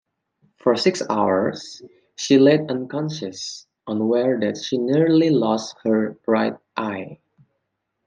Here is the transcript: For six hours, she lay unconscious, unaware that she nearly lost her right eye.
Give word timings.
For 0.57 0.75
six 0.75 1.03
hours, 1.11 1.79
she 2.15 2.39
lay 2.39 2.57
unconscious, 2.67 3.67
unaware 3.85 4.39
that 4.39 4.57
she 4.57 4.79
nearly 4.79 5.29
lost 5.29 5.75
her 5.83 6.17
right 6.25 6.57
eye. 6.75 7.19